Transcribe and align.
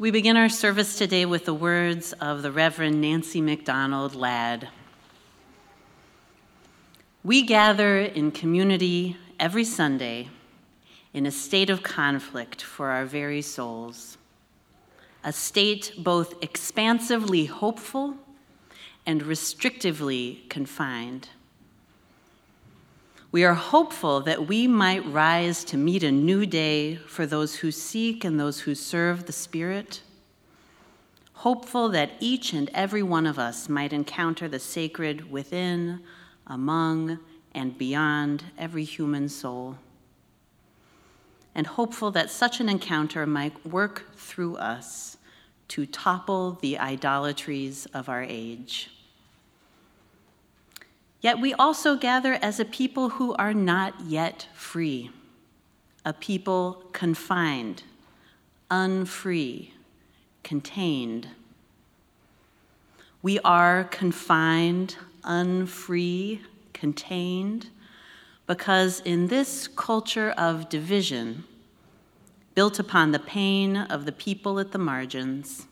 We 0.00 0.12
begin 0.12 0.36
our 0.36 0.48
service 0.48 0.96
today 0.96 1.26
with 1.26 1.44
the 1.44 1.52
words 1.52 2.12
of 2.20 2.42
the 2.42 2.52
Reverend 2.52 3.00
Nancy 3.00 3.40
McDonald 3.40 4.14
Ladd. 4.14 4.68
We 7.24 7.42
gather 7.42 7.98
in 7.98 8.30
community 8.30 9.16
every 9.40 9.64
Sunday 9.64 10.28
in 11.12 11.26
a 11.26 11.32
state 11.32 11.68
of 11.68 11.82
conflict 11.82 12.62
for 12.62 12.90
our 12.90 13.06
very 13.06 13.42
souls, 13.42 14.18
a 15.24 15.32
state 15.32 15.94
both 15.98 16.40
expansively 16.44 17.46
hopeful 17.46 18.14
and 19.04 19.22
restrictively 19.22 20.48
confined. 20.48 21.30
We 23.30 23.44
are 23.44 23.54
hopeful 23.54 24.22
that 24.22 24.46
we 24.46 24.66
might 24.66 25.04
rise 25.04 25.62
to 25.64 25.76
meet 25.76 26.02
a 26.02 26.10
new 26.10 26.46
day 26.46 26.96
for 26.96 27.26
those 27.26 27.56
who 27.56 27.70
seek 27.70 28.24
and 28.24 28.40
those 28.40 28.60
who 28.60 28.74
serve 28.74 29.26
the 29.26 29.32
Spirit. 29.32 30.00
Hopeful 31.34 31.90
that 31.90 32.12
each 32.20 32.54
and 32.54 32.70
every 32.72 33.02
one 33.02 33.26
of 33.26 33.38
us 33.38 33.68
might 33.68 33.92
encounter 33.92 34.48
the 34.48 34.58
sacred 34.58 35.30
within, 35.30 36.00
among, 36.46 37.18
and 37.54 37.76
beyond 37.76 38.44
every 38.56 38.84
human 38.84 39.28
soul. 39.28 39.76
And 41.54 41.66
hopeful 41.66 42.10
that 42.12 42.30
such 42.30 42.60
an 42.60 42.68
encounter 42.70 43.26
might 43.26 43.66
work 43.66 44.16
through 44.16 44.56
us 44.56 45.18
to 45.68 45.84
topple 45.84 46.52
the 46.62 46.78
idolatries 46.78 47.84
of 47.92 48.08
our 48.08 48.22
age. 48.22 48.88
Yet 51.20 51.40
we 51.40 51.52
also 51.54 51.96
gather 51.96 52.34
as 52.34 52.60
a 52.60 52.64
people 52.64 53.10
who 53.10 53.34
are 53.34 53.54
not 53.54 54.00
yet 54.02 54.46
free, 54.54 55.10
a 56.04 56.12
people 56.12 56.84
confined, 56.92 57.82
unfree, 58.70 59.74
contained. 60.44 61.28
We 63.20 63.40
are 63.40 63.84
confined, 63.84 64.96
unfree, 65.24 66.42
contained, 66.72 67.70
because 68.46 69.00
in 69.00 69.26
this 69.26 69.66
culture 69.66 70.30
of 70.30 70.68
division, 70.68 71.44
built 72.54 72.78
upon 72.78 73.10
the 73.10 73.18
pain 73.18 73.76
of 73.76 74.04
the 74.04 74.12
people 74.12 74.60
at 74.60 74.70
the 74.70 74.78
margins, 74.78 75.66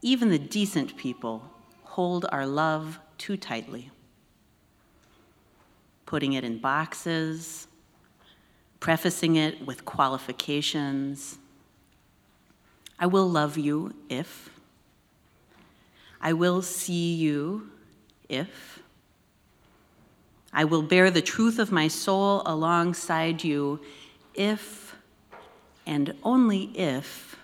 even 0.00 0.30
the 0.30 0.38
decent 0.38 0.96
people 0.96 1.42
hold 1.82 2.24
our 2.32 2.46
love 2.46 2.98
too 3.18 3.36
tightly 3.36 3.90
putting 6.10 6.32
it 6.32 6.42
in 6.42 6.58
boxes, 6.58 7.68
prefacing 8.80 9.36
it 9.36 9.64
with 9.64 9.84
qualifications. 9.84 11.38
I 12.98 13.06
will 13.06 13.28
love 13.28 13.56
you 13.56 13.94
if. 14.08 14.50
I 16.20 16.32
will 16.32 16.62
see 16.62 17.14
you 17.14 17.70
if. 18.28 18.82
I 20.52 20.64
will 20.64 20.82
bear 20.82 21.12
the 21.12 21.22
truth 21.22 21.60
of 21.60 21.70
my 21.70 21.86
soul 21.86 22.42
alongside 22.44 23.44
you 23.44 23.78
if 24.34 24.96
and 25.86 26.12
only 26.24 26.72
if 26.74 27.36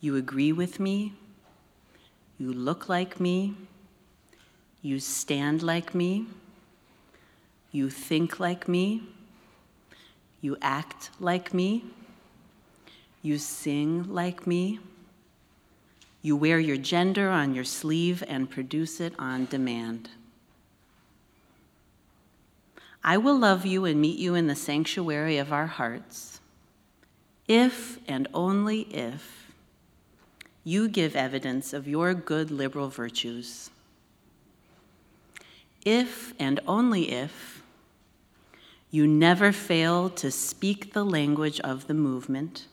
you 0.00 0.16
agree 0.16 0.50
with 0.50 0.80
me, 0.80 1.12
you 2.36 2.52
look 2.52 2.88
like 2.88 3.20
me, 3.20 3.54
you 4.82 4.98
stand 4.98 5.62
like 5.62 5.94
me 5.94 6.26
you 7.72 7.90
think 7.90 8.40
like 8.40 8.68
me. 8.68 9.02
You 10.40 10.56
act 10.62 11.10
like 11.20 11.52
me. 11.54 11.84
You 13.22 13.38
sing 13.38 14.12
like 14.12 14.46
me. 14.46 14.80
You 16.22 16.36
wear 16.36 16.58
your 16.58 16.76
gender 16.76 17.30
on 17.30 17.54
your 17.54 17.64
sleeve 17.64 18.22
and 18.28 18.50
produce 18.50 19.00
it 19.00 19.14
on 19.18 19.46
demand. 19.46 20.10
I 23.02 23.16
will 23.16 23.38
love 23.38 23.64
you 23.64 23.84
and 23.86 24.00
meet 24.00 24.18
you 24.18 24.34
in 24.34 24.46
the 24.46 24.54
sanctuary 24.54 25.38
of 25.38 25.52
our 25.52 25.66
hearts 25.66 26.40
if 27.50 27.98
and 28.06 28.28
only 28.32 28.82
if 28.94 29.52
you 30.62 30.88
give 30.88 31.16
evidence 31.16 31.72
of 31.72 31.88
your 31.88 32.14
good 32.14 32.48
liberal 32.48 32.88
virtues. 32.88 33.70
If 35.84 36.32
and 36.38 36.60
only 36.68 37.10
if 37.10 37.59
you 38.90 39.06
never 39.06 39.52
fail 39.52 40.10
to 40.10 40.30
speak 40.30 40.92
the 40.92 41.04
language 41.04 41.60
of 41.60 41.86
the 41.86 41.94
movement 41.94 42.66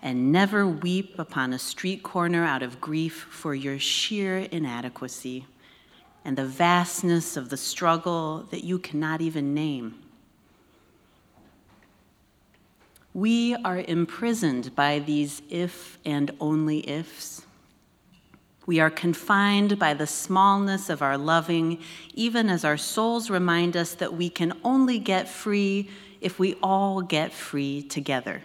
and 0.00 0.30
never 0.30 0.66
weep 0.66 1.18
upon 1.18 1.52
a 1.52 1.58
street 1.58 2.02
corner 2.02 2.44
out 2.44 2.62
of 2.62 2.80
grief 2.80 3.26
for 3.30 3.54
your 3.54 3.78
sheer 3.78 4.38
inadequacy 4.38 5.44
and 6.24 6.36
the 6.36 6.44
vastness 6.44 7.36
of 7.36 7.48
the 7.48 7.56
struggle 7.56 8.46
that 8.50 8.62
you 8.62 8.78
cannot 8.78 9.20
even 9.20 9.54
name. 9.54 9.94
We 13.12 13.56
are 13.56 13.80
imprisoned 13.80 14.76
by 14.76 15.00
these 15.00 15.42
if 15.48 15.98
and 16.04 16.30
only 16.40 16.88
ifs. 16.88 17.46
We 18.68 18.80
are 18.80 18.90
confined 18.90 19.78
by 19.78 19.94
the 19.94 20.06
smallness 20.06 20.90
of 20.90 21.00
our 21.00 21.16
loving, 21.16 21.80
even 22.12 22.50
as 22.50 22.66
our 22.66 22.76
souls 22.76 23.30
remind 23.30 23.78
us 23.78 23.94
that 23.94 24.12
we 24.12 24.28
can 24.28 24.52
only 24.62 24.98
get 24.98 25.26
free 25.26 25.88
if 26.20 26.38
we 26.38 26.54
all 26.62 27.00
get 27.00 27.32
free 27.32 27.80
together. 27.80 28.42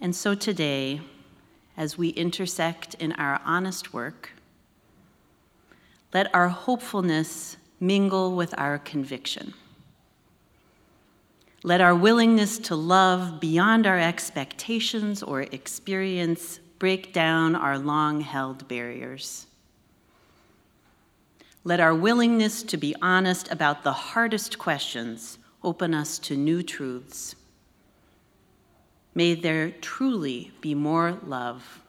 And 0.00 0.16
so 0.16 0.34
today, 0.34 1.02
as 1.76 1.98
we 1.98 2.08
intersect 2.08 2.94
in 2.94 3.12
our 3.12 3.38
honest 3.44 3.92
work, 3.92 4.30
let 6.14 6.34
our 6.34 6.48
hopefulness 6.48 7.58
mingle 7.78 8.34
with 8.34 8.54
our 8.56 8.78
conviction. 8.78 9.52
Let 11.62 11.82
our 11.82 11.94
willingness 11.94 12.58
to 12.60 12.74
love 12.74 13.38
beyond 13.38 13.86
our 13.86 14.00
expectations 14.00 15.22
or 15.22 15.42
experience 15.42 16.60
break 16.84 17.14
down 17.14 17.56
our 17.56 17.78
long 17.78 18.20
held 18.20 18.68
barriers. 18.68 19.46
Let 21.64 21.80
our 21.80 21.94
willingness 21.94 22.62
to 22.64 22.76
be 22.76 22.94
honest 23.00 23.50
about 23.50 23.84
the 23.84 23.92
hardest 24.12 24.58
questions 24.58 25.38
open 25.62 25.94
us 25.94 26.18
to 26.18 26.36
new 26.36 26.62
truths. 26.62 27.36
May 29.14 29.34
there 29.34 29.70
truly 29.70 30.52
be 30.60 30.74
more 30.74 31.18
love, 31.26 31.80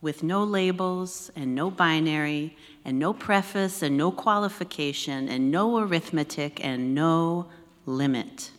with 0.00 0.22
no 0.22 0.42
labels 0.42 1.30
and 1.36 1.54
no 1.54 1.70
binary 1.70 2.56
and 2.86 2.98
no 2.98 3.12
preface 3.12 3.82
and 3.82 3.98
no 3.98 4.10
qualification 4.10 5.28
and 5.28 5.50
no 5.50 5.76
arithmetic 5.76 6.64
and 6.64 6.94
no 6.94 7.46
limit. 7.84 8.52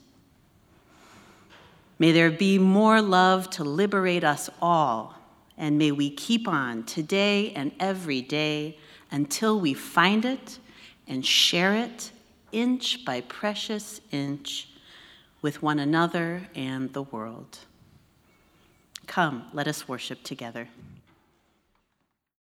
May 1.97 2.11
there 2.11 2.29
be 2.29 2.59
more 2.59 3.01
love 3.01 3.49
to 3.49 3.63
liberate 3.63 4.23
us 4.23 4.47
all 4.61 5.15
and 5.57 5.77
may 5.77 5.91
we 5.91 6.09
keep 6.09 6.47
on 6.47 6.83
today 6.83 7.51
and 7.51 7.71
every 7.79 8.21
day 8.21 8.77
until 9.11 9.59
we 9.59 9.73
find 9.73 10.25
it 10.25 10.59
and 11.07 11.25
share 11.25 11.73
it 11.73 12.11
inch 12.51 13.03
by 13.05 13.21
precious 13.21 14.01
inch 14.11 14.69
with 15.41 15.61
one 15.61 15.79
another 15.79 16.47
and 16.55 16.93
the 16.93 17.03
world. 17.03 17.59
Come, 19.05 19.45
let 19.53 19.67
us 19.67 19.87
worship 19.87 20.23
together. 20.23 20.69